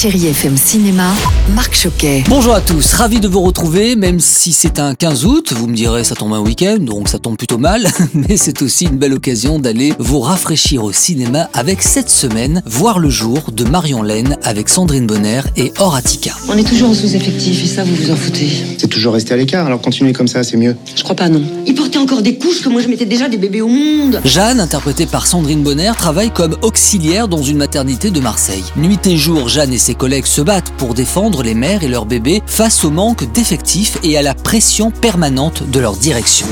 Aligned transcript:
Chérie 0.00 0.28
FM 0.28 0.56
Cinéma, 0.56 1.12
Marc 1.54 1.74
Choquet. 1.74 2.24
Bonjour 2.28 2.54
à 2.54 2.60
tous, 2.60 2.94
ravi 2.94 3.18
de 3.18 3.26
vous 3.26 3.40
retrouver, 3.40 3.96
même 3.96 4.20
si 4.20 4.52
c'est 4.52 4.78
un 4.78 4.94
15 4.94 5.24
août, 5.24 5.52
vous 5.56 5.66
me 5.66 5.74
direz 5.74 6.04
ça 6.04 6.14
tombe 6.14 6.32
un 6.32 6.40
week-end, 6.40 6.76
donc 6.78 7.08
ça 7.08 7.18
tombe 7.18 7.36
plutôt 7.36 7.58
mal, 7.58 7.88
mais 8.14 8.36
c'est 8.36 8.62
aussi 8.62 8.84
une 8.84 8.98
belle 8.98 9.14
occasion 9.14 9.58
d'aller 9.58 9.92
vous 9.98 10.20
rafraîchir 10.20 10.84
au 10.84 10.92
cinéma 10.92 11.48
avec 11.52 11.82
cette 11.82 12.10
semaine 12.10 12.62
Voir 12.66 12.98
le 12.98 13.10
jour 13.10 13.50
de 13.52 13.64
Marion 13.64 14.02
Laine 14.02 14.36
avec 14.42 14.68
Sandrine 14.68 15.06
Bonner 15.06 15.40
et 15.56 15.72
Horatica. 15.78 16.32
On 16.48 16.56
est 16.56 16.64
toujours 16.64 16.90
en 16.90 16.94
sous-effectif 16.94 17.64
et 17.64 17.66
ça, 17.66 17.82
vous 17.82 17.94
vous 17.94 18.10
en 18.10 18.16
foutez. 18.16 18.50
C'est 18.78 18.88
toujours 18.88 19.14
resté 19.14 19.34
à 19.34 19.36
l'écart, 19.36 19.66
alors 19.66 19.80
continuez 19.80 20.12
comme 20.12 20.28
ça, 20.28 20.44
c'est 20.44 20.56
mieux. 20.56 20.76
Je 20.94 21.02
crois 21.02 21.16
pas, 21.16 21.28
non. 21.28 21.42
Il 21.66 21.74
portait 21.74 21.98
encore 21.98 22.22
des 22.22 22.36
couches 22.36 22.62
que 22.62 22.68
moi 22.68 22.80
je 22.80 22.88
mettais 22.88 23.06
déjà 23.06 23.28
des 23.28 23.38
bébés 23.38 23.62
au 23.62 23.68
monde. 23.68 24.20
Jeanne, 24.24 24.60
interprétée 24.60 25.06
par 25.06 25.26
Sandrine 25.26 25.62
Bonner, 25.62 25.92
travaille 25.98 26.30
comme 26.30 26.56
auxiliaire 26.62 27.26
dans 27.26 27.42
une 27.42 27.56
maternité 27.56 28.10
de 28.10 28.20
Marseille. 28.20 28.64
Nuit 28.76 29.04
et 29.06 29.16
jour, 29.16 29.48
Jeanne 29.48 29.72
et 29.72 29.78
ses 29.78 29.94
collègues 29.94 30.26
se 30.26 30.42
battent 30.42 30.70
pour 30.76 30.94
défendre 30.94 31.39
les 31.42 31.54
mères 31.54 31.82
et 31.82 31.88
leurs 31.88 32.06
bébés 32.06 32.42
face 32.46 32.84
au 32.84 32.90
manque 32.90 33.30
d'effectifs 33.32 33.98
et 34.02 34.16
à 34.16 34.22
la 34.22 34.34
pression 34.34 34.90
permanente 34.90 35.62
de 35.68 35.80
leur 35.80 35.96
direction. 35.96 36.46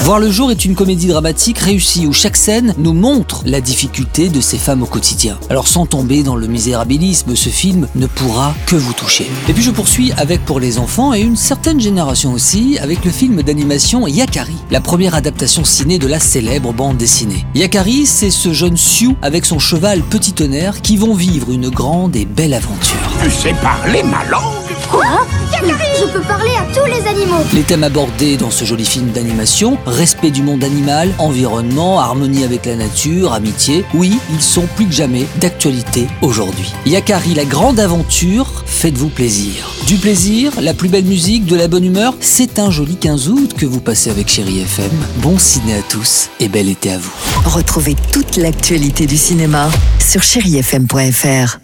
Voir 0.00 0.18
le 0.18 0.30
jour 0.30 0.50
est 0.50 0.64
une 0.64 0.74
comédie 0.74 1.06
dramatique 1.06 1.58
réussie 1.58 2.06
où 2.06 2.12
chaque 2.12 2.36
scène 2.36 2.74
nous 2.78 2.92
montre 2.92 3.42
la 3.44 3.60
difficulté 3.60 4.28
de 4.28 4.40
ces 4.40 4.58
femmes 4.58 4.82
au 4.82 4.86
quotidien. 4.86 5.38
Alors 5.50 5.68
sans 5.68 5.86
tomber 5.86 6.22
dans 6.22 6.34
le 6.34 6.46
misérabilisme, 6.46 7.36
ce 7.36 7.48
film 7.50 7.86
ne 7.94 8.06
pourra 8.06 8.54
que 8.66 8.76
vous 8.76 8.92
toucher. 8.92 9.30
Et 9.48 9.52
puis 9.52 9.62
je 9.62 9.70
poursuis 9.70 10.12
avec 10.16 10.44
pour 10.44 10.60
les 10.60 10.78
enfants 10.78 11.14
et 11.14 11.20
une 11.20 11.36
certaine 11.36 11.80
génération 11.80 12.32
aussi 12.32 12.78
avec 12.80 13.04
le 13.04 13.10
film 13.10 13.42
d'animation 13.42 14.06
Yakari, 14.06 14.56
la 14.70 14.80
première 14.80 15.14
adaptation 15.14 15.64
ciné 15.64 15.98
de 15.98 16.06
la 16.06 16.20
célèbre 16.20 16.72
bande 16.72 16.96
dessinée. 16.96 17.44
Yakari, 17.54 18.06
c'est 18.06 18.30
ce 18.30 18.52
jeune 18.52 18.76
Sioux 18.76 19.16
avec 19.22 19.46
son 19.46 19.58
cheval 19.58 20.02
Petit 20.02 20.32
Tonnerre 20.32 20.80
qui 20.82 20.96
vont 20.96 21.14
vivre 21.14 21.52
une 21.52 21.68
grande 21.68 22.16
et 22.16 22.24
belle 22.24 22.54
aventure. 22.54 22.96
Tu 23.22 23.30
sais 23.30 23.54
parler 23.62 24.02
ma 24.02 24.24
langue? 24.30 24.61
Je 26.02 26.06
peux 26.06 26.20
parler 26.22 26.50
à 26.58 26.64
tous 26.74 26.84
les 26.86 27.08
animaux. 27.08 27.44
Les 27.54 27.62
thèmes 27.62 27.84
abordés 27.84 28.36
dans 28.36 28.50
ce 28.50 28.64
joli 28.64 28.84
film 28.84 29.10
d'animation, 29.10 29.78
respect 29.86 30.30
du 30.30 30.42
monde 30.42 30.64
animal, 30.64 31.10
environnement, 31.18 32.00
harmonie 32.00 32.42
avec 32.42 32.66
la 32.66 32.74
nature, 32.74 33.32
amitié, 33.32 33.84
oui, 33.94 34.18
ils 34.32 34.42
sont 34.42 34.66
plus 34.74 34.86
que 34.86 34.92
jamais 34.92 35.26
d'actualité 35.36 36.08
aujourd'hui. 36.20 36.72
Yakari, 36.86 37.34
la 37.34 37.44
grande 37.44 37.78
aventure, 37.78 38.64
faites-vous 38.66 39.10
plaisir. 39.10 39.70
Du 39.86 39.96
plaisir, 39.96 40.52
la 40.60 40.74
plus 40.74 40.88
belle 40.88 41.04
musique, 41.04 41.46
de 41.46 41.56
la 41.56 41.68
bonne 41.68 41.84
humeur, 41.84 42.14
c'est 42.20 42.58
un 42.58 42.70
joli 42.70 42.96
15 42.96 43.28
août 43.28 43.54
que 43.56 43.66
vous 43.66 43.80
passez 43.80 44.10
avec 44.10 44.28
Chéri 44.28 44.60
FM. 44.60 44.90
Bon 45.18 45.38
ciné 45.38 45.74
à 45.74 45.82
tous 45.82 46.30
et 46.40 46.48
bel 46.48 46.68
été 46.68 46.92
à 46.92 46.98
vous. 46.98 47.12
Retrouvez 47.44 47.94
toute 48.12 48.36
l'actualité 48.36 49.06
du 49.06 49.16
cinéma 49.16 49.70
sur 50.00 50.22
chérifm.fr. 50.22 51.61